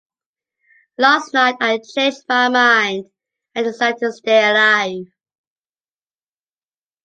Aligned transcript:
Last 0.97 1.31
night 1.31 1.57
I 1.61 1.77
changed 1.77 2.23
my 2.27 2.49
mind 2.49 3.11
and 3.53 3.65
decided 3.65 3.99
to 3.99 4.11
stay 4.11 4.49
alive. 4.49 5.05